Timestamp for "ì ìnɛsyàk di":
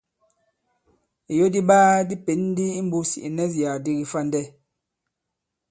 3.19-3.91